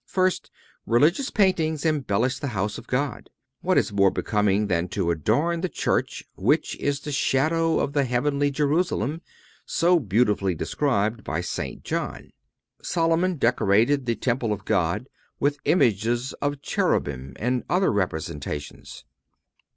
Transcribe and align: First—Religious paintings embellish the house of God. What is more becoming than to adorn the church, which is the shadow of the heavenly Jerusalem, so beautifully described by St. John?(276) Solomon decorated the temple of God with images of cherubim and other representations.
First—Religious 0.07 1.29
paintings 1.29 1.85
embellish 1.85 2.39
the 2.39 2.47
house 2.57 2.79
of 2.79 2.87
God. 2.87 3.29
What 3.61 3.77
is 3.77 3.93
more 3.93 4.09
becoming 4.09 4.65
than 4.65 4.87
to 4.87 5.11
adorn 5.11 5.61
the 5.61 5.69
church, 5.69 6.23
which 6.33 6.75
is 6.77 7.01
the 7.01 7.11
shadow 7.11 7.77
of 7.77 7.93
the 7.93 8.03
heavenly 8.05 8.49
Jerusalem, 8.49 9.21
so 9.63 9.99
beautifully 9.99 10.55
described 10.55 11.23
by 11.23 11.41
St. 11.41 11.83
John?(276) 11.83 12.31
Solomon 12.83 13.35
decorated 13.35 14.07
the 14.07 14.15
temple 14.15 14.51
of 14.51 14.65
God 14.65 15.07
with 15.39 15.59
images 15.65 16.33
of 16.41 16.63
cherubim 16.63 17.33
and 17.37 17.63
other 17.69 17.91
representations. 17.91 19.05